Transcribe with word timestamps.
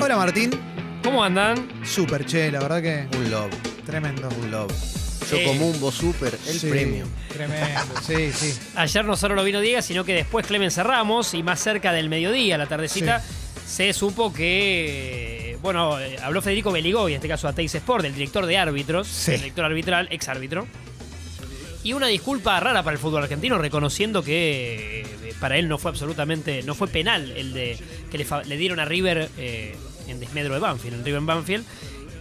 Hola 0.00 0.16
Martín, 0.16 0.50
¿Cómo 1.02 1.22
andan? 1.24 1.68
super 1.84 2.24
che, 2.26 2.50
la 2.50 2.60
verdad 2.60 2.82
que 2.82 3.16
Un 3.16 3.30
love, 3.30 3.50
tremendo. 3.86 4.28
un 4.42 4.50
love. 4.50 4.72
Yo 5.30 5.36
Eh, 5.36 5.44
como 5.46 5.68
un 5.68 5.92
super, 5.92 6.36
el 6.48 6.58
Sí, 6.58 6.68
premio. 6.68 7.06
Tremendo, 7.32 7.94
sí, 8.04 8.32
sí. 8.32 8.58
Ayer 8.74 9.04
no 9.04 9.16
solo 9.16 9.34
lo 9.34 9.44
vino 9.44 9.60
Diego, 9.60 9.80
sino 9.82 10.04
que 10.04 10.14
después 10.14 10.46
Clemen 10.46 10.70
Ramos 10.76 11.34
y 11.34 11.42
más 11.42 11.60
cerca 11.60 11.92
del 11.92 12.08
mediodía, 12.08 12.58
la 12.58 12.66
tardecita, 12.66 13.22
se 13.66 13.92
supo 13.92 14.32
que. 14.32 15.56
Bueno, 15.62 16.00
eh, 16.00 16.16
habló 16.22 16.42
Federico 16.42 16.72
Beligoy, 16.72 17.12
en 17.12 17.16
este 17.16 17.28
caso 17.28 17.46
a 17.46 17.52
Teis 17.52 17.74
Sport, 17.74 18.04
el 18.06 18.14
director 18.14 18.46
de 18.46 18.58
árbitros, 18.58 19.06
Sí. 19.06 19.32
el 19.32 19.38
director 19.40 19.64
arbitral, 19.66 20.08
ex 20.10 20.28
árbitro. 20.28 20.66
Y 21.82 21.94
una 21.94 22.08
disculpa 22.08 22.60
rara 22.60 22.82
para 22.82 22.94
el 22.94 23.00
fútbol 23.00 23.22
argentino, 23.22 23.56
reconociendo 23.58 24.22
que 24.22 25.00
eh, 25.00 25.34
para 25.40 25.56
él 25.56 25.66
no 25.68 25.78
fue 25.78 25.90
absolutamente. 25.90 26.62
no 26.62 26.74
fue 26.74 26.88
penal 26.88 27.30
el 27.32 27.52
de 27.54 27.78
que 28.10 28.18
le, 28.18 28.26
le 28.46 28.56
dieron 28.58 28.80
a 28.80 28.84
River 28.84 29.30
eh, 29.38 29.74
en 30.06 30.20
desmedro 30.20 30.52
de 30.54 30.60
Banfield, 30.60 30.96
en 30.98 31.04
River 31.04 31.20
Banfield. 31.22 31.64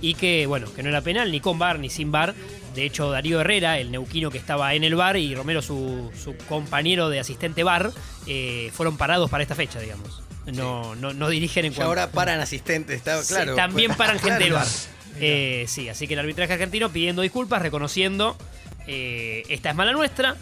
Y 0.01 0.13
que, 0.13 0.45
bueno, 0.45 0.73
que 0.73 0.81
no 0.81 0.87
era 0.89 1.01
penal 1.01 1.29
ni 1.29 1.41
con 1.41 1.59
bar 1.59 1.77
ni 1.77 1.89
sin 1.89 2.09
bar. 2.09 2.33
De 2.73 2.85
hecho, 2.85 3.11
Darío 3.11 3.41
Herrera, 3.41 3.79
el 3.79 3.91
neuquino 3.91 4.31
que 4.31 4.37
estaba 4.37 4.73
en 4.75 4.85
el 4.85 4.95
bar, 4.95 5.17
y 5.17 5.35
Romero, 5.35 5.61
su, 5.61 6.09
su 6.23 6.37
compañero 6.47 7.09
de 7.09 7.19
asistente 7.19 7.63
bar, 7.63 7.91
eh, 8.25 8.69
fueron 8.73 8.95
parados 8.95 9.29
para 9.29 9.43
esta 9.43 9.55
fecha, 9.55 9.79
digamos. 9.81 10.21
No, 10.53 10.95
no, 10.95 11.13
no 11.13 11.27
dirigen 11.27 11.65
en 11.65 11.73
Y 11.73 11.75
cuanto- 11.75 11.89
ahora 11.89 12.11
paran 12.11 12.39
asistentes, 12.39 12.95
está 12.95 13.21
Sí, 13.21 13.33
claro. 13.33 13.55
también 13.55 13.93
paran 13.95 14.19
gente 14.19 14.45
del 14.45 14.53
bar. 14.53 14.67
Eh, 15.19 15.65
sí, 15.67 15.89
así 15.89 16.07
que 16.07 16.13
el 16.13 16.21
arbitraje 16.21 16.53
argentino 16.53 16.89
pidiendo 16.91 17.21
disculpas, 17.21 17.61
reconociendo 17.61 18.37
eh, 18.91 19.43
esta 19.49 19.69
es 19.69 19.75
mala 19.75 19.91
nuestra. 19.91 20.35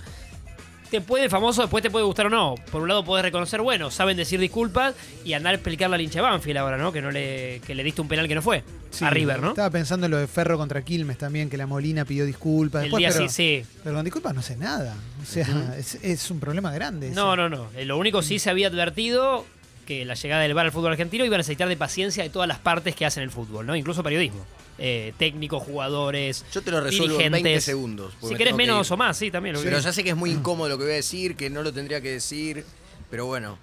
Te 0.90 1.02
puede 1.02 1.28
famoso, 1.30 1.62
después 1.64 1.82
te 1.84 1.92
puede 1.92 2.06
gustar 2.06 2.28
o 2.28 2.30
no. 2.30 2.56
Por 2.72 2.82
un 2.82 2.88
lado 2.88 3.04
podés 3.04 3.22
reconocer, 3.22 3.62
bueno, 3.62 3.92
saben 3.92 4.16
decir 4.16 4.40
disculpas 4.40 4.96
y 5.26 5.34
andar 5.34 5.52
a 5.52 5.56
explicar 5.56 5.90
la 5.90 5.98
lincha 5.98 6.22
Banfield 6.22 6.58
ahora, 6.60 6.78
¿no? 6.78 6.94
Que 6.94 7.02
no 7.02 7.12
le, 7.12 7.60
que 7.68 7.76
le 7.76 7.84
diste 7.84 8.00
un 8.00 8.08
penal 8.08 8.26
que 8.30 8.36
no 8.36 8.42
fue. 8.42 8.64
Sí, 8.90 9.04
a 9.04 9.10
River, 9.10 9.42
¿no? 9.42 9.50
Estaba 9.50 9.70
pensando 9.70 10.06
en 10.06 10.12
lo 10.12 10.18
de 10.18 10.28
Ferro 10.28 10.58
contra 10.58 10.82
Quilmes 10.84 11.18
también, 11.18 11.50
que 11.50 11.58
la 11.58 11.68
Molina 11.68 12.06
pidió 12.06 12.26
disculpas. 12.26 12.84
El 12.84 12.92
Después, 12.92 13.02
día 13.02 13.10
pero, 13.10 13.28
sí, 13.28 13.60
sí. 13.64 13.66
pero 13.84 13.96
con 13.98 14.06
disculpas 14.06 14.34
no 14.34 14.42
sé 14.42 14.56
nada. 14.56 14.96
O 15.22 15.26
sea, 15.26 15.76
es, 15.78 15.96
es 16.02 16.32
un 16.32 16.40
problema 16.40 16.72
grande. 16.72 17.10
No, 17.10 17.34
ese. 17.34 17.42
no, 17.42 17.50
no. 17.50 17.68
Eh, 17.76 17.84
Lo 17.84 17.98
único 17.98 18.22
sí 18.22 18.40
se 18.40 18.50
había 18.50 18.70
advertido 18.70 19.46
que 19.86 20.06
la 20.06 20.14
llegada 20.14 20.44
del 20.44 20.54
VAR 20.54 20.68
al 20.68 20.72
fútbol 20.72 20.92
argentino 20.94 21.26
iba 21.26 21.36
a 21.36 21.40
necesitar 21.40 21.68
de 21.68 21.76
paciencia 21.76 22.24
de 22.24 22.30
todas 22.30 22.48
las 22.48 22.60
partes 22.60 22.96
que 22.96 23.06
hacen 23.06 23.24
el 23.24 23.30
fútbol, 23.32 23.66
¿no? 23.66 23.76
Incluso 23.76 24.04
periodismo. 24.04 24.46
Eh, 24.80 25.14
técnicos, 25.18 25.64
jugadores. 25.64 26.46
Yo 26.54 26.62
te 26.62 26.70
lo 26.72 26.82
resuelvo 26.82 27.16
en 27.20 27.32
20 27.32 27.38
dirigentes. 27.38 27.64
segundos. 27.64 28.14
Si 28.22 28.28
me 28.28 28.32
querés 28.38 28.48
tengo 28.52 28.58
que 28.58 28.64
menos 28.64 28.88
ir. 28.88 28.94
o 28.94 28.98
más, 28.98 29.18
sí, 29.18 29.32
también. 29.32 29.56
lo 29.56 29.62
Pero 29.62 29.80
ya 29.80 29.92
sé 29.92 30.04
que 30.04 30.12
es 30.12 30.16
muy 30.16 30.30
incómodo 30.32 30.70
lo 30.70 30.78
que 30.78 30.84
voy 30.84 30.94
a 30.94 30.98
decir, 30.98 31.36
que 31.36 31.50
no 31.50 31.64
lo 31.64 31.74
tendría 31.74 32.00
que 32.02 32.12
decir. 32.12 32.64
Pero 33.10 33.26
bueno. 33.26 33.58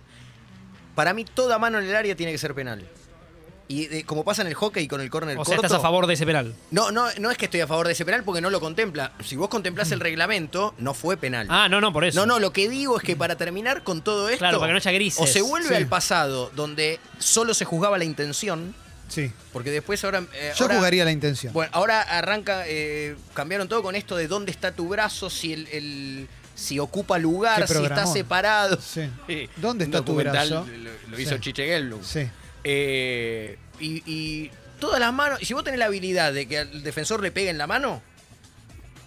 Para 0.94 1.12
mí, 1.14 1.24
toda 1.24 1.58
mano 1.58 1.78
en 1.78 1.86
el 1.86 1.94
área 1.96 2.14
tiene 2.16 2.32
que 2.32 2.38
ser 2.38 2.54
penal. 2.54 2.84
Y 3.66 3.84
eh, 3.84 4.04
como 4.04 4.24
pasa 4.24 4.42
en 4.42 4.48
el 4.48 4.54
hockey 4.54 4.86
con 4.86 5.00
el 5.00 5.08
córner 5.08 5.38
O 5.38 5.44
sea, 5.44 5.56
corto. 5.56 5.66
estás 5.66 5.78
a 5.78 5.82
favor 5.82 6.06
de 6.06 6.14
ese 6.14 6.26
penal. 6.26 6.54
No, 6.70 6.90
no, 6.92 7.06
no 7.18 7.30
es 7.30 7.38
que 7.38 7.46
estoy 7.46 7.60
a 7.62 7.66
favor 7.66 7.86
de 7.86 7.92
ese 7.94 8.04
penal 8.04 8.22
porque 8.22 8.40
no 8.42 8.50
lo 8.50 8.60
contempla. 8.60 9.12
Si 9.24 9.36
vos 9.36 9.48
contemplás 9.48 9.90
el 9.92 10.00
reglamento, 10.00 10.74
no 10.78 10.92
fue 10.94 11.16
penal. 11.16 11.46
Ah, 11.48 11.68
no, 11.68 11.80
no, 11.80 11.92
por 11.92 12.04
eso. 12.04 12.20
No, 12.20 12.26
no, 12.26 12.38
lo 12.40 12.52
que 12.52 12.68
digo 12.68 12.98
es 12.98 13.02
que 13.02 13.16
para 13.16 13.36
terminar 13.36 13.82
con 13.82 14.02
todo 14.02 14.28
esto. 14.28 14.38
Claro, 14.40 14.58
para 14.58 14.68
que 14.68 14.72
no 14.74 14.76
haya 14.78 14.92
grises. 14.92 15.20
O 15.22 15.26
se 15.26 15.40
vuelve 15.42 15.68
Sí. 15.68 15.74
al 15.74 15.86
pasado, 15.86 16.50
donde 16.54 17.00
solo 17.18 17.54
se 17.54 17.64
juzgaba 17.64 17.96
la 17.96 18.04
intención, 18.04 18.74
Sí. 19.08 19.30
porque 19.52 19.70
después 19.70 20.02
ahora. 20.04 20.24
eh, 20.34 20.52
Yo 20.56 20.64
ahora- 20.64 20.76
jugaría 20.76 21.04
la 21.04 21.12
intención. 21.12 21.52
Bueno, 21.52 21.70
ahora 21.74 22.00
arranca. 22.02 22.64
eh, 22.66 23.16
cambiaron 23.34 23.68
todo 23.68 23.82
con 23.82 23.94
esto 23.94 24.16
de 24.16 24.28
dónde 24.28 24.50
está 24.50 24.72
tu 24.72 24.88
brazo, 24.88 25.30
si 25.30 25.52
el. 25.52 25.66
el- 25.68 26.28
si 26.56 26.78
ocupa 26.78 27.18
lugar, 27.18 27.66
si 27.66 27.82
está 27.82 28.06
separado. 28.06 28.78
Sí. 28.80 29.10
¿Dónde 29.56 29.86
está 29.86 30.04
tu 30.04 30.14
brazo? 30.14 30.64
Lo, 30.66 30.90
lo 31.10 31.18
hizo 31.20 31.34
Sí. 31.34 31.40
Chiche 31.40 31.66
Gelblum. 31.66 32.00
Sí. 32.04 32.28
Eh, 32.62 33.58
y, 33.80 34.02
y 34.06 34.50
todas 34.78 35.00
las 35.00 35.12
manos. 35.12 35.42
Y 35.42 35.46
si 35.46 35.52
vos 35.54 35.64
tenés 35.64 35.80
la 35.80 35.86
habilidad 35.86 36.32
de 36.32 36.46
que 36.46 36.60
al 36.60 36.82
defensor 36.84 37.20
le 37.22 37.32
pegue 37.32 37.50
en 37.50 37.58
la 37.58 37.66
mano, 37.66 38.00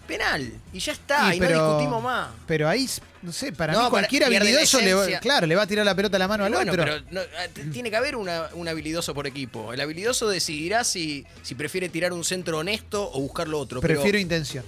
penal. 0.08 0.52
Y 0.73 0.80
ya 0.80 0.92
está, 0.94 1.34
y, 1.36 1.40
no 1.40 1.47
discutimos 1.47 2.03
más. 2.03 2.30
Pero 2.47 2.68
ahí, 2.68 2.90
no 3.22 3.31
sé, 3.31 3.51
para 3.51 3.73
No, 3.73 3.85
mí 3.85 3.89
cualquier 3.89 4.23
habilidoso 4.25 4.79
le 4.81 5.19
claro, 5.19 5.47
le 5.47 5.55
va 5.55 5.63
a 5.63 5.67
tirar 5.67 5.85
la 5.85 5.95
pelota 5.95 6.17
a 6.17 6.19
la 6.19 6.28
mano 6.28 6.45
al 6.45 6.53
Bueno, 6.53 6.72
otro. 6.72 6.83
pero 6.85 7.01
no, 7.11 7.22
t- 7.53 7.63
tiene 7.66 7.89
que 7.89 7.95
haber 7.95 8.16
una- 8.16 8.50
un 8.53 8.67
habilidoso 8.67 9.13
por 9.13 9.28
equipo. 9.28 9.73
El 9.73 9.81
habilidoso 9.81 10.28
decidirá 10.29 10.83
si, 10.83 11.25
si 11.44 11.56
prefiere 11.56 11.89
tirar 11.89 12.13
un 12.13 12.23
centro 12.23 12.59
honesto 12.59 13.09
o 13.11 13.19
buscar 13.22 13.47
lo 13.47 13.59
otro. 13.59 13.81
pero- 13.81 13.95
Prefiero 13.95 14.17
intención. 14.19 14.63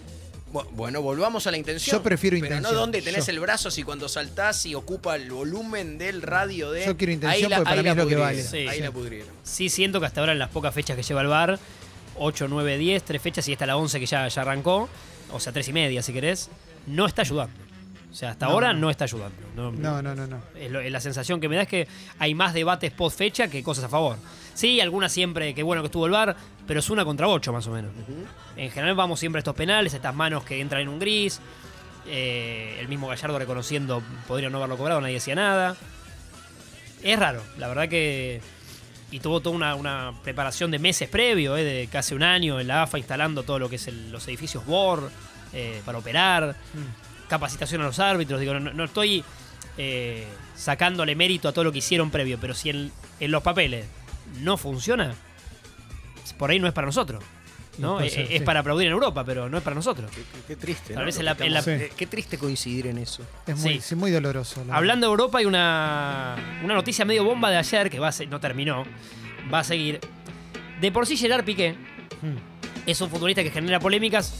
Bu- 0.51 0.67
Bueno, 0.71 1.03
volvamos 1.03 1.45
a 1.45 1.51
la 1.51 1.57
intención. 1.57 1.95
Yo 1.97 2.01
prefiero 2.01 2.33
Pero 2.35 2.47
intención, 2.47 2.73
no 2.73 2.79
dónde 2.79 3.03
tenés 3.03 3.27
yo. 3.27 3.31
el 3.33 3.39
brazo 3.39 3.69
si 3.69 3.83
cuando 3.83 4.09
saltás 4.09 4.65
y 4.65 4.73
ocupa 4.73 5.15
el 5.15 5.29
volumen 5.31 5.99
del 5.99 6.23
radio 6.23 6.71
de. 6.71 6.85
Yo 6.87 6.97
quiero 6.97 7.13
intención 7.13 7.43
Ahí 7.45 7.49
la- 7.49 7.57
porque 7.57 7.69
para 7.69 7.83
mí 7.83 7.89
es 7.89 7.95
lo 7.95 8.01
que 8.07 8.15
pudrieron, 8.15 8.25
vale. 8.25 8.43
Sí, 8.43 8.57
ahí 8.67 8.77
sí. 8.77 8.81
la 8.83 8.91
pudrieron. 8.91 9.29
Sí 9.43 9.69
siento 9.69 9.99
que 9.99 10.07
hasta 10.07 10.21
ahora 10.21 10.31
en 10.33 10.39
las 10.39 10.49
pocas 10.49 10.73
fechas 10.73 10.95
que 10.97 11.03
lleva 11.03 11.21
el 11.21 11.27
VAR, 11.27 11.59
8, 12.17 12.47
9, 12.49 12.77
10, 12.79 13.03
tres 13.03 13.21
fechas 13.21 13.47
y 13.47 13.53
esta 13.53 13.67
la 13.67 13.77
11 13.77 13.99
que 13.99 14.07
ya, 14.07 14.27
ya 14.27 14.41
arrancó, 14.41 14.89
o 15.31 15.39
sea, 15.39 15.53
tres 15.53 15.67
y 15.67 15.73
media 15.73 16.01
si 16.01 16.13
querés, 16.13 16.49
no 16.87 17.05
está 17.05 17.21
ayudando. 17.21 17.53
O 18.11 18.13
sea, 18.15 18.31
hasta 18.31 18.47
No, 18.47 18.53
ahora 18.53 18.73
no. 18.73 18.79
no 18.79 18.89
está 18.89 19.03
ayudando. 19.05 19.35
No, 19.55 19.71
No, 19.71 20.01
no, 20.01 20.15
no. 20.15 20.41
Es 20.55 20.71
lo- 20.71 20.79
es 20.81 20.91
la 20.91 20.99
sensación 20.99 21.39
que 21.39 21.47
me 21.47 21.55
da 21.55 21.61
es 21.63 21.67
que 21.67 21.87
hay 22.17 22.33
más 22.33 22.53
debates 22.53 22.91
post 22.91 23.17
fecha 23.17 23.47
que 23.49 23.61
cosas 23.61 23.83
a 23.85 23.89
favor. 23.89 24.17
Sí, 24.55 24.81
algunas 24.81 25.11
siempre, 25.11 25.53
que 25.53 25.61
bueno 25.63 25.81
que 25.83 25.85
estuvo 25.87 26.05
el 26.07 26.11
VAR, 26.11 26.35
pero 26.67 26.79
es 26.79 26.89
una 26.89 27.05
contra 27.05 27.27
ocho 27.27 27.53
más 27.53 27.65
o 27.67 27.71
menos. 27.71 27.91
En 28.57 28.71
general 28.71 28.95
vamos 28.95 29.19
siempre 29.19 29.37
a 29.37 29.41
estos 29.41 29.55
penales, 29.55 29.93
estas 29.93 30.13
manos 30.15 30.43
que 30.43 30.59
entran 30.59 30.81
en 30.81 30.89
un 30.89 30.99
gris. 30.99 31.39
eh, 32.11 32.77
el 32.79 32.87
mismo 32.87 33.07
Gallardo 33.07 33.37
reconociendo 33.37 34.01
podría 34.27 34.49
no 34.49 34.57
haberlo 34.57 34.77
cobrado, 34.77 34.99
nadie 35.01 35.15
decía 35.15 35.35
nada. 35.35 35.75
Es 37.03 37.19
raro, 37.19 37.43
la 37.57 37.67
verdad 37.67 37.87
que. 37.87 38.41
Y 39.11 39.19
tuvo 39.19 39.41
toda 39.41 39.55
una, 39.55 39.75
una 39.75 40.13
preparación 40.23 40.71
de 40.71 40.79
meses 40.79 41.07
previo, 41.09 41.55
eh, 41.57 41.63
de 41.63 41.87
casi 41.87 42.13
un 42.15 42.23
año 42.23 42.59
en 42.59 42.67
la 42.67 42.83
AFA 42.83 42.97
instalando 42.97 43.43
todo 43.43 43.59
lo 43.59 43.69
que 43.69 43.75
es 43.77 43.87
el- 43.87 44.11
los 44.11 44.27
edificios 44.27 44.65
BOR 44.65 45.11
eh, 45.53 45.81
para 45.85 45.97
operar 45.99 46.55
capacitación 47.29 47.81
a 47.81 47.85
los 47.85 47.99
árbitros. 47.99 48.39
Digo, 48.39 48.53
no, 48.59 48.73
no 48.73 48.83
estoy 48.83 49.23
eh, 49.77 50.27
sacándole 50.55 51.15
mérito 51.15 51.47
a 51.47 51.53
todo 51.53 51.63
lo 51.63 51.71
que 51.71 51.77
hicieron 51.77 52.11
previo, 52.11 52.37
pero 52.41 52.53
si 52.53 52.69
en, 52.69 52.91
en 53.19 53.31
los 53.31 53.41
papeles 53.43 53.85
no 54.41 54.57
funciona, 54.57 55.13
por 56.37 56.49
ahí 56.51 56.59
no 56.59 56.67
es 56.67 56.73
para 56.73 56.87
nosotros. 56.87 57.23
¿no? 57.77 57.93
puede 57.95 58.07
Eh, 58.07 58.09
ser, 58.09 58.21
es 58.29 58.39
sí. 58.39 58.43
para 58.43 58.59
aplaudir 58.59 58.87
en 58.87 58.91
Europa, 58.93 59.23
pero 59.23 59.47
no 59.47 59.57
es 59.57 59.63
para 59.63 59.73
nosotros. 59.75 60.11
Qué, 60.11 60.17
qué- 60.21 60.43
qué 60.49 60.55
triste. 60.57 60.93
Tal 60.93 61.03
¿no? 61.03 61.05
vez 61.05 61.15
Lo 61.15 61.19
en 61.21 61.25
la- 61.27 61.35
que 61.37 61.43
en 61.45 61.53
la- 61.53 61.59
estamos- 61.59 61.81
Qué 61.95 62.07
triste 62.07 62.37
coincidir 62.37 62.87
en 62.87 62.97
eso. 62.97 63.23
Es 63.47 63.55
muy, 63.57 63.75
Sí. 63.75 63.81
sí, 63.81 63.95
muy 63.95 64.11
doloroso. 64.11 64.65
la 64.65 64.75
Hablando 64.75 65.07
de 65.07 65.11
Europa, 65.11 65.37
hay 65.37 65.45
una, 65.45 66.35
una 66.61 66.73
noticia 66.73 67.05
medio 67.05 67.23
bomba 67.23 67.49
de 67.49 67.55
ayer 67.55 67.89
que 67.89 67.97
va 67.99 68.09
a 68.09 68.11
se- 68.11 68.25
no 68.27 68.41
terminó, 68.41 68.83
va 69.53 69.59
a 69.59 69.63
seguir. 69.63 70.01
De 70.81 70.91
por 70.91 71.07
sí 71.07 71.15
Gerard 71.15 71.45
Piqué. 71.45 71.75
Mm. 72.21 72.35
es 72.85 72.99
un 72.99 73.09
futbolista 73.09 73.43
que 73.43 73.51
genera 73.51 73.79
polémicas. 73.79 74.33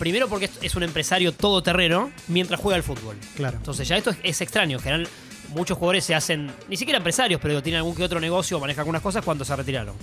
Primero 0.00 0.28
porque 0.28 0.50
es- 0.62 0.74
un 0.74 0.82
empresario 0.82 1.30
todoterreno 1.32 2.10
mientras 2.26 2.58
juega 2.58 2.74
al 2.76 2.82
fútbol. 2.82 3.16
Claro. 3.36 3.58
Entonces 3.58 3.86
ya 3.86 3.96
esto 3.96 4.10
es, 4.10 4.16
es 4.24 4.40
extraño. 4.40 4.78
En 4.78 4.82
general, 4.82 5.08
muchos 5.50 5.76
jugadores 5.78 6.04
se 6.04 6.14
hacen, 6.14 6.50
ni 6.68 6.76
siquiera 6.76 6.96
empresarios, 6.96 7.40
pero 7.40 7.62
tienen 7.62 7.78
algún 7.78 7.94
que 7.94 8.02
otro 8.02 8.18
negocio 8.18 8.56
o 8.56 8.60
manejan 8.60 8.80
algunas 8.80 9.02
cosas 9.02 9.24
cuando 9.24 9.44
se 9.44 9.54
retiraron. 9.54 9.94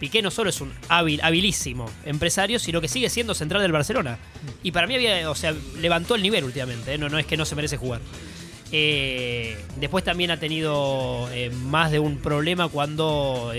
Piqué 0.00 0.22
no 0.22 0.30
solo 0.30 0.50
es 0.50 0.60
un 0.60 0.72
hábil, 0.88 1.20
habilísimo 1.22 1.88
empresario, 2.04 2.58
sino 2.58 2.80
que 2.80 2.88
sigue 2.88 3.08
siendo 3.10 3.34
central 3.34 3.62
del 3.62 3.70
Barcelona. 3.72 4.18
Y 4.62 4.72
para 4.72 4.86
mí 4.88 4.94
había, 4.96 5.30
o 5.30 5.34
sea, 5.34 5.54
levantó 5.78 6.14
el 6.16 6.22
nivel 6.22 6.42
últimamente, 6.44 6.94
¿eh? 6.94 6.98
no, 6.98 7.08
no 7.08 7.18
es 7.18 7.26
que 7.26 7.36
no 7.36 7.44
se 7.44 7.54
merece 7.54 7.76
jugar. 7.76 8.00
Eh, 8.72 9.56
después 9.76 10.02
también 10.02 10.30
ha 10.30 10.38
tenido 10.40 11.28
eh, 11.32 11.50
más 11.50 11.90
de 11.90 11.98
un 11.98 12.16
problema 12.18 12.68
cuando 12.68 13.52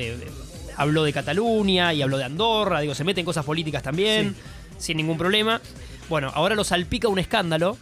habló 0.75 1.03
de 1.03 1.13
Cataluña 1.13 1.93
y 1.93 2.01
habló 2.01 2.17
de 2.17 2.23
Andorra, 2.23 2.79
digo, 2.81 2.95
se 2.95 3.03
mete 3.03 3.19
en 3.19 3.25
cosas 3.25 3.45
políticas 3.45 3.83
también, 3.83 4.35
sin 4.77 4.97
ningún 4.97 5.17
problema. 5.17 5.61
Bueno, 6.09 6.31
ahora 6.33 6.55
lo 6.55 6.63
salpica 6.63 7.07
un 7.07 7.19
escándalo. 7.19 7.77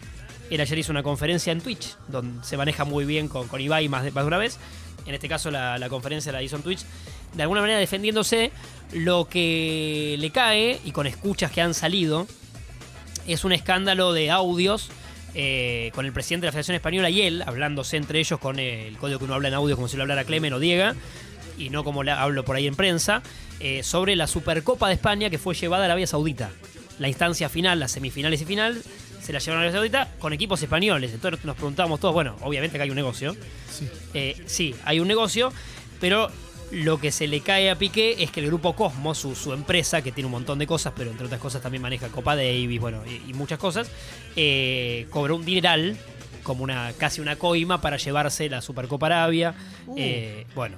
Él 0.49 0.59
ayer 0.59 0.79
hizo 0.79 0.91
una 0.91 1.03
conferencia 1.03 1.51
en 1.51 1.61
Twitch, 1.61 1.95
donde 2.07 2.43
se 2.45 2.57
maneja 2.57 2.83
muy 2.83 3.05
bien 3.05 3.27
con, 3.27 3.47
con 3.47 3.61
Ibai 3.61 3.87
más 3.89 4.03
de, 4.03 4.11
más 4.11 4.23
de 4.23 4.27
una 4.27 4.37
vez. 4.37 4.57
En 5.05 5.13
este 5.13 5.29
caso 5.29 5.49
la, 5.49 5.77
la 5.77 5.89
conferencia 5.89 6.31
la 6.31 6.43
hizo 6.43 6.55
en 6.55 6.63
Twitch. 6.63 6.81
De 7.33 7.43
alguna 7.43 7.61
manera 7.61 7.79
defendiéndose 7.79 8.51
lo 8.91 9.27
que 9.29 10.15
le 10.19 10.29
cae 10.31 10.79
y 10.83 10.91
con 10.91 11.07
escuchas 11.07 11.51
que 11.51 11.61
han 11.61 11.73
salido. 11.73 12.27
Es 13.27 13.45
un 13.45 13.53
escándalo 13.53 14.13
de 14.13 14.31
audios 14.31 14.89
eh, 15.33 15.91
con 15.95 16.05
el 16.05 16.11
presidente 16.11 16.45
de 16.45 16.47
la 16.47 16.51
Federación 16.51 16.75
Española 16.75 17.09
y 17.09 17.21
él, 17.21 17.43
hablándose 17.45 17.95
entre 17.95 18.19
ellos 18.19 18.39
con 18.39 18.59
el 18.59 18.97
código 18.97 19.19
que 19.19 19.25
uno 19.25 19.35
habla 19.35 19.47
en 19.47 19.53
audio 19.53 19.75
como 19.75 19.87
si 19.87 19.95
lo 19.95 20.03
hablara 20.03 20.25
Clemen 20.25 20.51
o 20.53 20.59
Diego, 20.59 20.91
y 21.57 21.69
no 21.69 21.85
como 21.85 22.03
le 22.03 22.11
hablo 22.11 22.43
por 22.43 22.57
ahí 22.57 22.67
en 22.67 22.75
prensa, 22.75 23.21
eh, 23.61 23.81
sobre 23.83 24.17
la 24.17 24.27
Supercopa 24.27 24.87
de 24.89 24.95
España 24.95 25.29
que 25.29 25.37
fue 25.37 25.55
llevada 25.55 25.83
a 25.83 25.85
Arabia 25.85 26.07
Saudita. 26.07 26.51
La 27.01 27.07
instancia 27.07 27.49
final, 27.49 27.79
las 27.79 27.93
semifinales 27.93 28.39
y 28.43 28.45
final, 28.45 28.79
se 29.19 29.33
la 29.33 29.39
llevaron 29.39 29.63
a 29.63 29.65
Arabia 29.65 29.79
Saudita 29.79 30.11
con 30.19 30.33
equipos 30.33 30.61
españoles. 30.61 31.11
Entonces 31.11 31.43
nos 31.43 31.55
preguntábamos 31.55 31.99
todos, 31.99 32.13
bueno, 32.13 32.35
obviamente 32.41 32.77
que 32.77 32.83
hay 32.83 32.91
un 32.91 32.95
negocio. 32.95 33.35
Sí. 33.71 33.89
Eh, 34.13 34.39
sí, 34.45 34.75
hay 34.85 34.99
un 34.99 35.07
negocio, 35.07 35.51
pero 35.99 36.29
lo 36.69 36.99
que 36.99 37.11
se 37.11 37.25
le 37.25 37.41
cae 37.41 37.71
a 37.71 37.75
Piqué 37.75 38.17
es 38.19 38.29
que 38.29 38.39
el 38.39 38.45
grupo 38.45 38.75
Cosmos, 38.75 39.17
su, 39.17 39.33
su 39.33 39.51
empresa, 39.51 40.03
que 40.03 40.11
tiene 40.11 40.27
un 40.27 40.33
montón 40.33 40.59
de 40.59 40.67
cosas, 40.67 40.93
pero 40.95 41.09
entre 41.09 41.25
otras 41.25 41.41
cosas 41.41 41.63
también 41.63 41.81
maneja 41.81 42.09
Copa 42.09 42.35
Davis, 42.35 42.79
bueno, 42.79 43.01
y, 43.07 43.31
y 43.31 43.33
muchas 43.33 43.57
cosas, 43.57 43.89
eh, 44.35 45.07
cobró 45.09 45.37
un 45.37 45.43
dineral, 45.43 45.97
como 46.43 46.63
una 46.63 46.93
casi 46.99 47.19
una 47.19 47.35
coima, 47.35 47.81
para 47.81 47.97
llevarse 47.97 48.47
la 48.47 48.61
Supercopa 48.61 49.07
Arabia. 49.07 49.55
Uh. 49.87 49.95
Eh, 49.97 50.45
bueno, 50.53 50.77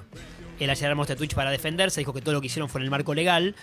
Él 0.58 0.70
ayer 0.70 0.88
armó 0.88 1.02
este 1.02 1.16
Twitch 1.16 1.34
para 1.34 1.50
defenderse, 1.50 2.00
dijo 2.00 2.14
que 2.14 2.22
todo 2.22 2.32
lo 2.32 2.40
que 2.40 2.46
hicieron 2.46 2.70
fue 2.70 2.80
en 2.80 2.86
el 2.86 2.90
marco 2.90 3.12
legal 3.12 3.54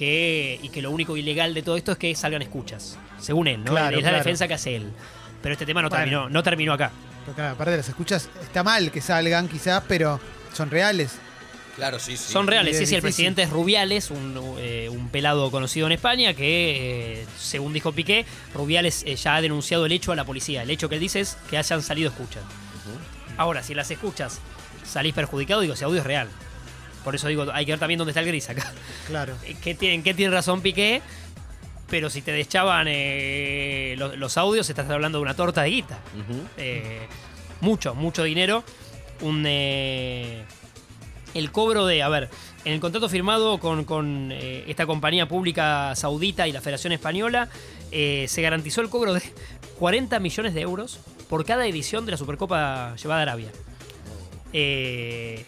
que, 0.00 0.58
y 0.62 0.70
que 0.70 0.80
lo 0.80 0.90
único 0.90 1.14
ilegal 1.14 1.52
de 1.52 1.60
todo 1.60 1.76
esto 1.76 1.92
es 1.92 1.98
que 1.98 2.14
salgan 2.14 2.40
escuchas, 2.40 2.96
según 3.20 3.48
él, 3.48 3.62
¿no? 3.62 3.72
Claro, 3.72 3.98
es 3.98 4.02
la 4.02 4.08
claro. 4.08 4.16
defensa 4.16 4.48
que 4.48 4.54
hace 4.54 4.76
él. 4.76 4.90
Pero 5.42 5.52
este 5.52 5.66
tema 5.66 5.82
no, 5.82 5.90
Bueno. 5.90 6.02
terminó, 6.02 6.30
no 6.30 6.42
terminó 6.42 6.72
acá. 6.72 6.90
Porque, 7.26 7.36
claro, 7.36 7.52
aparte 7.52 7.72
de 7.72 7.76
las 7.76 7.88
escuchas, 7.90 8.30
está 8.40 8.64
mal 8.64 8.90
que 8.90 9.02
salgan 9.02 9.46
quizás, 9.46 9.82
pero 9.86 10.18
son 10.54 10.70
reales. 10.70 11.18
Claro, 11.76 11.98
sí, 11.98 12.16
sí. 12.16 12.32
Son 12.32 12.46
reales, 12.46 12.78
sí, 12.78 12.84
es 12.84 12.88
sí. 12.88 12.94
El 12.94 13.02
presidente 13.02 13.42
es 13.42 13.50
Rubiales, 13.50 14.10
un, 14.10 14.56
eh, 14.58 14.88
un 14.90 15.10
pelado 15.10 15.50
conocido 15.50 15.86
en 15.86 15.92
España 15.92 16.32
que, 16.32 17.20
eh, 17.20 17.26
según 17.38 17.74
dijo 17.74 17.92
Piqué, 17.92 18.24
Rubiales 18.54 19.02
eh, 19.06 19.16
ya 19.16 19.36
ha 19.36 19.42
denunciado 19.42 19.84
el 19.84 19.92
hecho 19.92 20.12
a 20.12 20.16
la 20.16 20.24
policía. 20.24 20.62
El 20.62 20.70
hecho 20.70 20.88
que 20.88 20.94
él 20.94 21.02
dice 21.02 21.20
es 21.20 21.36
que 21.50 21.58
hayan 21.58 21.82
salido 21.82 22.08
escuchas. 22.08 22.42
Ahora, 23.36 23.62
si 23.62 23.74
las 23.74 23.90
escuchas 23.90 24.40
salís 24.82 25.12
perjudicado, 25.12 25.60
digo, 25.60 25.74
ese 25.74 25.84
audio 25.84 26.00
es 26.00 26.06
real. 26.06 26.28
Por 27.04 27.14
eso 27.14 27.28
digo, 27.28 27.46
hay 27.52 27.64
que 27.64 27.72
ver 27.72 27.78
también 27.78 27.98
dónde 27.98 28.10
está 28.10 28.20
el 28.20 28.26
gris 28.26 28.48
acá. 28.50 28.72
Claro. 29.06 29.34
¿Qué 29.62 29.74
tiene, 29.74 30.02
qué 30.02 30.14
tiene 30.14 30.34
razón 30.34 30.60
Piqué? 30.60 31.02
Pero 31.88 32.08
si 32.08 32.22
te 32.22 32.32
deschaban 32.32 32.86
eh, 32.88 33.94
los, 33.98 34.16
los 34.16 34.36
audios, 34.38 34.68
estás 34.70 34.88
hablando 34.88 35.18
de 35.18 35.22
una 35.22 35.34
torta 35.34 35.62
de 35.62 35.70
guita. 35.70 35.98
Eh, 36.56 37.00
mucho, 37.60 37.94
mucho 37.94 38.22
dinero. 38.22 38.62
Un, 39.22 39.44
eh, 39.46 40.44
el 41.34 41.50
cobro 41.52 41.86
de, 41.86 42.02
a 42.02 42.08
ver, 42.08 42.28
en 42.64 42.74
el 42.74 42.80
contrato 42.80 43.08
firmado 43.08 43.58
con, 43.58 43.84
con, 43.84 44.30
eh, 44.32 44.64
esta 44.66 44.86
compañía 44.86 45.26
pública 45.26 45.94
saudita 45.94 46.48
y 46.48 46.52
la 46.52 46.60
Federación 46.60 46.92
Española, 46.92 47.48
eh, 47.90 48.26
se 48.28 48.42
garantizó 48.42 48.80
el 48.80 48.88
cobro 48.88 49.14
de 49.14 49.22
40 49.78 50.18
millones 50.20 50.54
de 50.54 50.60
euros 50.60 51.00
por 51.28 51.44
cada 51.44 51.66
edición 51.66 52.04
de 52.06 52.12
la 52.12 52.18
Supercopa 52.18 52.94
llevada 52.96 53.20
a 53.20 53.22
Arabia. 53.22 53.50
Eh, 54.52 55.44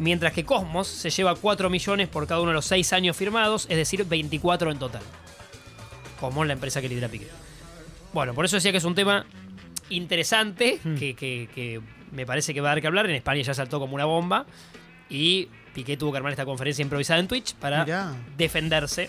mientras 0.00 0.32
que 0.32 0.44
Cosmos 0.44 0.88
se 0.88 1.10
lleva 1.10 1.36
4 1.36 1.70
millones 1.70 2.08
por 2.08 2.26
cada 2.26 2.40
uno 2.40 2.50
de 2.50 2.54
los 2.54 2.66
6 2.66 2.92
años 2.92 3.16
firmados, 3.16 3.66
es 3.70 3.76
decir, 3.76 4.04
24 4.04 4.72
en 4.72 4.78
total. 4.80 5.02
Cosmos, 6.18 6.46
la 6.46 6.54
empresa 6.54 6.80
que 6.80 6.88
lidera 6.88 7.08
Piqué. 7.08 7.28
Bueno, 8.12 8.34
por 8.34 8.44
eso 8.44 8.56
decía 8.56 8.72
que 8.72 8.78
es 8.78 8.84
un 8.84 8.94
tema 8.96 9.24
interesante, 9.90 10.78
Hmm. 10.82 10.96
que, 10.96 11.14
que- 11.14 11.48
que 11.54 11.80
me 12.12 12.26
parece 12.26 12.52
que 12.54 12.60
va 12.60 12.70
a 12.70 12.74
dar 12.74 12.80
que 12.80 12.86
hablar. 12.86 13.06
En 13.08 13.14
España 13.14 13.42
ya 13.42 13.54
saltó 13.54 13.78
como 13.78 13.94
una 13.94 14.04
bomba. 14.04 14.46
Y 15.08 15.48
Piqué 15.74 15.96
tuvo 15.96 16.10
que 16.12 16.16
armar 16.18 16.32
esta 16.32 16.44
conferencia 16.44 16.82
improvisada 16.82 17.20
en 17.20 17.28
Twitch 17.28 17.54
para 17.54 17.84
Mirá. 17.84 18.12
defenderse. 18.36 19.08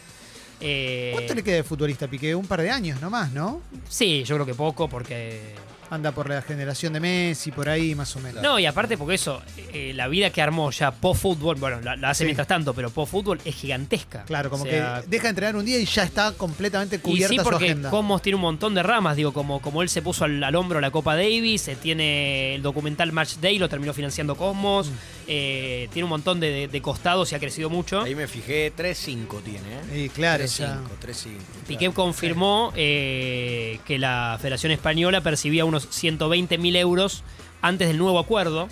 Eh, 0.59 1.11
¿Cuánto 1.13 1.33
le 1.33 1.43
queda 1.43 1.55
de 1.55 1.63
futbolista 1.63 2.07
Piqué? 2.07 2.35
Un 2.35 2.45
par 2.45 2.61
de 2.61 2.69
años 2.69 3.01
nomás, 3.01 3.31
¿no? 3.31 3.61
Sí, 3.89 4.23
yo 4.23 4.35
creo 4.35 4.45
que 4.45 4.53
poco, 4.53 4.87
porque 4.87 5.55
Anda 5.91 6.13
por 6.13 6.29
la 6.29 6.41
generación 6.41 6.93
de 6.93 7.01
Messi, 7.01 7.51
por 7.51 7.67
ahí 7.69 7.93
más 7.95 8.15
o 8.15 8.19
menos. 8.21 8.41
No, 8.41 8.57
y 8.57 8.65
aparte 8.65 8.97
porque 8.97 9.15
eso, 9.15 9.41
eh, 9.73 9.91
la 9.93 10.07
vida 10.07 10.29
que 10.29 10.41
armó 10.41 10.71
ya 10.71 10.91
post-fútbol, 10.91 11.57
bueno, 11.57 11.81
la, 11.81 11.97
la 11.97 12.09
hace 12.11 12.19
Sí. 12.23 12.25
mientras 12.25 12.47
tanto, 12.47 12.73
pero 12.73 12.89
post-fútbol 12.89 13.41
es 13.43 13.53
gigantesca. 13.55 14.23
Claro, 14.23 14.49
como 14.49 14.63
O 14.63 14.67
sea, 14.67 15.01
que 15.01 15.07
deja 15.09 15.23
de 15.23 15.29
entrenar 15.29 15.55
un 15.57 15.65
día 15.65 15.77
y 15.79 15.85
ya 15.85 16.03
está 16.03 16.31
completamente 16.31 16.95
Y 16.95 16.99
cubierta 16.99 17.27
sí, 17.33 17.37
su 17.37 17.43
porque 17.43 17.65
agenda. 17.65 17.89
Cosmos 17.89 18.21
tiene 18.21 18.35
un 18.37 18.41
montón 18.41 18.73
de 18.73 18.83
ramas, 18.83 19.17
digo, 19.17 19.33
como, 19.33 19.61
como 19.61 19.81
él 19.81 19.89
se 19.89 20.01
puso 20.01 20.23
al, 20.23 20.41
al 20.43 20.55
hombro 20.55 20.79
la 20.79 20.91
Copa 20.91 21.15
Davis, 21.15 21.67
eh, 21.67 21.75
tiene 21.75 22.55
el 22.55 22.61
documental 22.61 23.11
Match 23.11 23.35
Day, 23.41 23.59
lo 23.59 23.67
terminó 23.67 23.93
financiando 23.93 24.35
Cosmos, 24.35 24.87
Mm. 24.87 25.20
Eh, 25.27 25.87
tiene 25.93 26.03
un 26.05 26.09
montón 26.09 26.39
de, 26.39 26.49
de- 26.51 26.67
de 26.67 26.81
costados 26.81 27.31
y 27.31 27.35
ha 27.35 27.39
crecido 27.39 27.69
mucho. 27.69 28.01
Ahí 28.01 28.15
me 28.15 28.27
fijé, 28.27 28.73
3-5 28.75 29.41
tiene, 29.43 29.59
¿eh? 29.93 30.05
Y 30.05 30.09
claro, 30.09 30.43
3-5, 30.43 30.57
ya. 30.57 30.81
3-5. 31.01 31.27
Piqué 31.67 31.77
claro. 31.79 31.93
confirmó 31.93 32.73
eh, 32.75 33.79
que 33.85 33.97
la 33.99 34.37
Federación 34.41 34.71
Española 34.71 35.21
percibía 35.21 35.65
unos 35.65 35.87
120 35.89 36.57
mil 36.57 36.75
euros 36.75 37.23
antes 37.61 37.87
del 37.87 37.97
nuevo 37.97 38.19
acuerdo, 38.19 38.67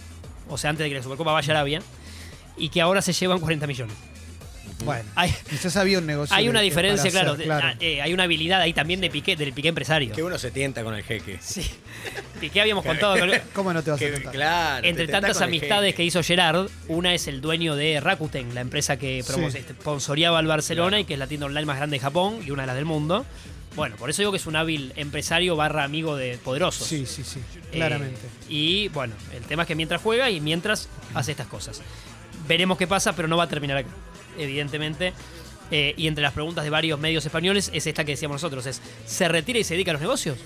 o 0.49 0.57
sea, 0.57 0.69
antes 0.71 0.83
de 0.83 0.89
que 0.89 0.95
la 0.95 1.03
Supercopa 1.03 1.31
vaya 1.31 1.53
a 1.53 1.57
Arabia, 1.57 1.81
y 2.57 2.69
que 2.69 2.81
ahora 2.81 3.01
se 3.01 3.13
llevan 3.13 3.39
40 3.39 3.67
millones. 3.67 3.95
Bueno, 4.85 5.03
Hay, 5.15 5.33
quizás 5.49 5.75
había 5.75 5.99
un 5.99 6.05
negocio. 6.05 6.35
hay 6.35 6.47
una 6.47 6.61
diferencia, 6.61 7.11
claro, 7.11 7.33
hacer, 7.33 7.51
ah, 7.51 7.75
eh, 7.79 8.01
hay 8.01 8.13
una 8.13 8.23
habilidad 8.23 8.61
ahí 8.61 8.71
también 8.73 9.01
de 9.01 9.09
Piqué, 9.09 9.35
del 9.35 9.51
Piqué 9.53 9.67
empresario. 9.67 10.13
Que 10.15 10.23
uno 10.23 10.37
se 10.37 10.51
tienta 10.51 10.83
con 10.83 10.93
el 10.95 11.03
jeque. 11.03 11.37
Sí. 11.41 11.69
Piqué 12.39 12.61
habíamos 12.61 12.85
contado 12.85 13.15
¿Cómo 13.53 13.73
no 13.73 13.83
te 13.83 13.91
vas 13.91 13.99
a 14.01 14.05
Que, 14.05 14.11
contar? 14.13 14.31
claro. 14.31 14.87
entre 14.87 15.05
te 15.05 15.11
tantas 15.11 15.41
amistades 15.41 15.93
que 15.95 16.03
hizo 16.05 16.23
Gerard, 16.23 16.69
una 16.87 17.13
es 17.13 17.27
el 17.27 17.41
dueño 17.41 17.75
de 17.75 17.99
Rakuten, 17.99 18.55
la 18.55 18.61
empresa 18.61 18.97
que 18.97 19.21
Sí. 19.23 19.33
este, 19.57 19.73
sponsoreaba 19.73 20.39
al 20.39 20.47
Barcelona 20.47 20.89
Claro. 20.91 21.01
y 21.01 21.05
que 21.05 21.13
es 21.13 21.19
la 21.19 21.27
tienda 21.27 21.47
online 21.47 21.65
más 21.65 21.75
grande 21.77 21.97
de 21.97 21.99
Japón 21.99 22.39
y 22.45 22.51
una 22.51 22.63
de 22.63 22.67
las 22.67 22.75
del 22.77 22.85
mundo. 22.85 23.25
Bueno, 23.75 23.97
por 23.97 24.09
eso 24.09 24.21
digo 24.21 24.31
que 24.31 24.37
es 24.37 24.45
un 24.47 24.55
hábil 24.55 24.93
empresario 24.95 25.55
barra 25.57 25.83
amigo 25.83 26.15
de 26.15 26.37
poderosos. 26.37 26.87
Sí, 26.87 27.05
sí, 27.05 27.23
sí, 27.23 27.39
Eh, 27.39 27.69
claramente. 27.71 28.19
y 28.47 28.87
bueno, 28.89 29.13
el 29.33 29.43
tema 29.43 29.63
es 29.63 29.67
que 29.67 29.75
mientras 29.75 30.01
juega 30.01 30.29
y 30.29 30.39
mientras 30.39 30.87
hace 31.13 31.31
estas 31.31 31.47
cosas. 31.47 31.81
Veremos 32.47 32.77
qué 32.77 32.87
pasa, 32.87 33.13
pero 33.15 33.27
no 33.27 33.37
va 33.37 33.43
a 33.43 33.47
terminar 33.49 33.77
acá, 33.77 33.89
evidentemente. 34.37 35.13
Eh, 35.71 35.93
y 35.97 36.07
entre 36.07 36.23
las 36.23 36.33
preguntas 36.33 36.63
de 36.63 36.69
varios 36.71 36.99
medios 36.99 37.23
españoles 37.25 37.69
es 37.73 37.85
esta 37.85 38.03
que 38.03 38.13
decíamos 38.13 38.35
nosotros, 38.35 38.65
es 38.65 38.81
¿se 39.05 39.27
retira 39.27 39.59
y 39.59 39.63
se 39.63 39.75
dedica 39.75 39.91
a 39.91 39.93
los 39.93 40.01
negocios? 40.01 40.37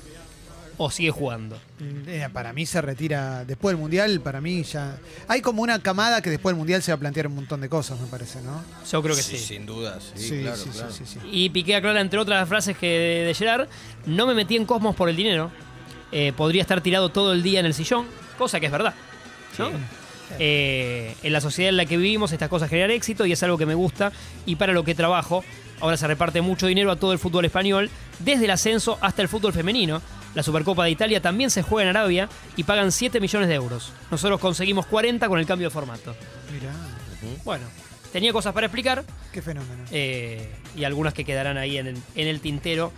¿O 0.75 0.89
sigue 0.91 1.11
jugando? 1.11 1.55
Mm, 1.79 2.09
eh, 2.09 2.29
para 2.33 2.51
mí 2.51 2.65
se 2.65 2.81
retira 2.81 3.45
después 3.45 3.73
del 3.73 3.79
Mundial, 3.81 4.19
para 4.21 4.41
mí 4.41 4.63
ya... 4.63 4.97
Hay 5.27 5.39
como 5.41 5.61
una 5.61 5.79
camada 5.79 6.21
que 6.21 6.29
después 6.29 6.51
del 6.51 6.57
Mundial 6.57 6.81
se 6.81 6.91
va 6.91 6.95
a 6.95 6.99
plantear 6.99 7.27
un 7.27 7.35
montón 7.35 7.61
de 7.61 7.69
cosas, 7.69 7.99
me 8.01 8.07
parece, 8.07 8.41
¿no? 8.41 8.61
Yo 8.91 9.01
creo 9.03 9.15
que 9.15 9.21
Sí, 9.21 9.37
sí. 9.37 9.45
sin 9.45 9.65
duda, 9.65 9.99
sí, 10.01 10.27
sí, 10.27 10.41
claro, 10.41 10.57
sí, 10.57 10.69
claro. 10.71 10.91
sí, 10.91 11.03
sí, 11.05 11.19
sí. 11.21 11.27
Y 11.31 11.49
Piqué 11.51 11.75
aclara, 11.75 12.01
entre 12.01 12.19
otras 12.19 12.49
frases 12.49 12.75
que 12.77 12.87
de, 12.87 13.23
de 13.25 13.33
Gerard, 13.33 13.69
no 14.07 14.25
me 14.27 14.33
metí 14.33 14.57
en 14.57 14.65
Cosmos 14.65 14.95
por 14.95 15.07
el 15.09 15.15
dinero. 15.15 15.51
Eh, 16.11 16.33
podría 16.35 16.63
estar 16.63 16.81
tirado 16.81 17.09
todo 17.09 17.31
el 17.33 17.43
día 17.43 17.59
en 17.59 17.65
el 17.65 17.73
sillón, 17.73 18.07
cosa 18.37 18.59
que 18.59 18.65
es 18.65 18.71
verdad. 18.71 18.93
¿no? 19.59 19.69
Eh, 20.39 21.15
en 21.23 21.33
la 21.33 21.41
sociedad 21.41 21.69
en 21.69 21.77
la 21.77 21.85
que 21.85 21.97
vivimos 21.97 22.31
estas 22.31 22.49
cosas 22.49 22.69
generan 22.69 22.91
éxito 22.91 23.25
y 23.25 23.31
es 23.31 23.43
algo 23.43 23.57
que 23.57 23.65
me 23.65 23.75
gusta 23.75 24.11
y 24.45 24.55
para 24.55 24.73
lo 24.73 24.83
que 24.83 24.95
trabajo. 24.95 25.43
Ahora 25.79 25.97
se 25.97 26.07
reparte 26.07 26.41
mucho 26.41 26.67
dinero 26.67 26.91
a 26.91 26.95
todo 26.95 27.11
el 27.11 27.19
fútbol 27.19 27.43
español, 27.45 27.89
desde 28.19 28.45
el 28.45 28.51
ascenso 28.51 28.97
hasta 29.01 29.21
el 29.21 29.27
fútbol 29.27 29.51
femenino. 29.53 30.01
La 30.33 30.41
Supercopa 30.41 30.85
de 30.85 30.91
Italia 30.91 31.21
también 31.21 31.49
se 31.51 31.61
juega 31.61 31.89
en 31.89 31.95
Arabia 31.95 32.29
y 32.55 32.63
pagan 32.63 32.91
7 32.91 33.19
millones 33.19 33.49
de 33.49 33.55
euros. 33.55 33.91
Nosotros 34.09 34.39
conseguimos 34.39 34.85
40 34.85 35.27
con 35.27 35.39
el 35.39 35.45
cambio 35.45 35.67
de 35.67 35.73
formato. 35.73 36.15
Mirá, 36.53 36.71
Bueno, 37.43 37.65
tenía 38.11 38.31
cosas 38.31 38.53
para 38.53 38.67
explicar 38.67 39.03
qué 39.31 39.41
fenómeno. 39.41 39.83
eh, 39.91 40.49
y 40.75 40.85
algunas 40.85 41.13
que 41.13 41.25
quedarán 41.25 41.57
ahí 41.57 41.77
en 41.77 41.97
el 42.15 42.39
tintero. 42.39 42.91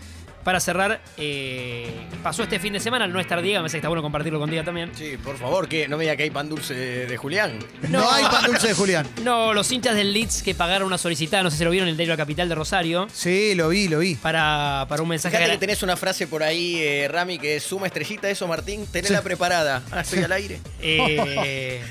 Para 0.45 0.59
cerrar, 0.59 1.01
eh, 1.17 1.89
pasó 2.21 2.43
este 2.43 2.59
fin 2.59 2.71
de 2.71 2.79
semana, 2.79 3.05
al 3.05 3.11
no 3.11 3.19
estar 3.19 3.41
Diego, 3.41 3.57
me 3.57 3.63
parece 3.63 3.73
que 3.73 3.79
está 3.79 3.87
bueno 3.89 4.03
compartirlo 4.03 4.39
con 4.39 4.47
Diego 4.47 4.63
también. 4.63 4.91
Sí, 4.95 5.17
por 5.21 5.37
favor, 5.37 5.67
que 5.67 5.87
no 5.87 5.97
me 5.97 6.03
diga 6.03 6.15
que 6.15 6.21
hay 6.21 6.29
pan 6.29 6.47
dulce 6.47 6.75
de, 6.75 7.07
de 7.07 7.17
Julián. 7.17 7.57
No, 7.89 8.07
hay 8.11 8.23
pan 8.25 8.45
dulce 8.45 8.67
de 8.67 8.73
Julián. 8.75 9.07
No, 9.23 9.55
los 9.55 9.71
hinchas 9.71 9.95
del 9.95 10.13
Leeds 10.13 10.43
que 10.43 10.53
pagaron 10.53 10.85
una 10.87 10.99
solicitada, 10.99 11.41
no 11.41 11.49
sé 11.49 11.57
si 11.57 11.63
lo 11.63 11.71
vieron 11.71 11.87
en 11.87 11.93
el 11.93 11.97
diario 11.97 12.13
La 12.13 12.17
Capital 12.17 12.47
de 12.47 12.53
Rosario, 12.53 13.07
Sí, 13.11 13.55
lo 13.55 13.69
vi, 13.69 13.87
lo 13.87 13.97
vi. 13.97 14.13
para, 14.13 14.85
para 14.87 15.01
un 15.01 15.09
mensaje. 15.09 15.35
Fíjate 15.35 15.53
que 15.53 15.57
tenés 15.57 15.81
una 15.81 15.97
frase 15.97 16.27
por 16.27 16.43
ahí, 16.43 16.75
eh, 16.79 17.07
Rami, 17.11 17.39
que 17.39 17.55
es 17.55 17.63
suma 17.63 17.87
estrellita 17.87 18.29
eso, 18.29 18.47
Martín. 18.47 18.85
Tenela 18.85 19.17
Sí. 19.17 19.23
preparada. 19.23 19.81
Ah, 19.91 20.01
estoy 20.01 20.19
al 20.23 20.31
aire. 20.31 20.59
eh, 20.79 21.81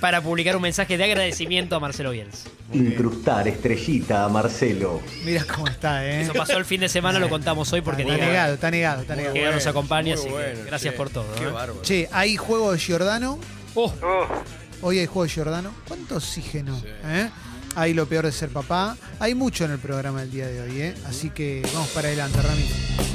para 0.00 0.22
publicar 0.22 0.56
un 0.56 0.62
mensaje 0.62 0.96
de 0.96 1.04
agradecimiento 1.04 1.76
a 1.76 1.80
Marcelo 1.80 2.12
Bielsa. 2.12 2.48
Incrustar 2.74 3.48
estrellita 3.48 4.24
a 4.24 4.28
Marcelo. 4.28 5.00
Mira 5.24 5.44
cómo 5.44 5.68
está, 5.68 6.04
¿eh? 6.04 6.22
Eso 6.22 6.32
pasó 6.32 6.56
el 6.56 6.64
fin 6.64 6.80
de 6.80 6.88
semana, 6.88 7.18
lo 7.18 7.28
contamos 7.28 7.72
hoy 7.72 7.80
porque 7.80 8.02
está 8.02 8.16
negado, 8.16 8.54
está 8.54 8.70
negado, 8.70 9.02
está 9.02 9.16
negado. 9.16 9.34
Nos 9.34 9.54
bueno, 9.54 9.70
acompaña, 9.70 10.16
muy 10.16 10.24
así 10.24 10.28
que 10.28 10.64
gracias 10.66 10.92
che. 10.92 10.98
por 10.98 11.10
todo. 11.10 11.34
Qué 11.36 11.44
¿eh? 11.44 11.50
bárbaro. 11.50 11.82
Che, 11.82 12.08
hay 12.12 12.36
juego 12.36 12.72
de 12.72 12.78
Giordano. 12.78 13.38
Oh, 13.74 13.92
Hoy 14.82 14.98
hay 14.98 15.06
juego 15.06 15.24
de 15.24 15.30
Giordano. 15.30 15.74
¿Cuánto 15.88 16.16
oxígeno? 16.16 16.78
Sí. 16.78 16.86
¿eh? 17.04 17.30
Hay 17.76 17.94
lo 17.94 18.06
peor 18.06 18.26
de 18.26 18.32
ser 18.32 18.50
papá. 18.50 18.96
Hay 19.18 19.34
mucho 19.34 19.64
en 19.64 19.72
el 19.72 19.78
programa 19.78 20.20
del 20.20 20.30
día 20.30 20.46
de 20.46 20.60
hoy, 20.60 20.80
¿eh? 20.80 20.94
Así 21.06 21.30
que 21.30 21.62
vamos 21.72 21.88
para 21.88 22.08
adelante, 22.08 22.40
Rami. 22.42 23.13